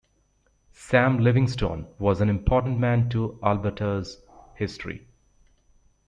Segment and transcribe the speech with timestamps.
[0.73, 4.19] Sam Livingston was an important man to Alberta's
[4.55, 5.05] history.